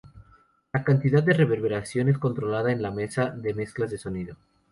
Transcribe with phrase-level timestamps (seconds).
[0.73, 4.35] La cantidad de reverberación es controlada en la mesa de mezclas de sonido.